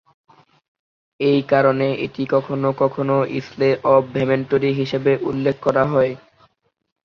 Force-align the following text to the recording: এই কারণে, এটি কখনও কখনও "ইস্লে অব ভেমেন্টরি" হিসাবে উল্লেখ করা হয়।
এই 1.19 1.39
কারণে, 1.51 1.87
এটি 2.05 2.23
কখনও 2.33 2.69
কখনও 2.81 3.17
"ইস্লে 3.39 3.69
অব 3.91 4.03
ভেমেন্টরি" 4.15 4.71
হিসাবে 4.79 5.11
উল্লেখ 5.29 5.55
করা 5.61 5.83
হয়। 5.93 6.13